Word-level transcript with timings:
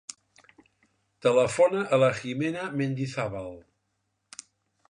Telefona 1.25 1.83
a 1.97 2.01
la 2.05 2.09
Jimena 2.21 2.67
Mendizabal. 2.81 3.55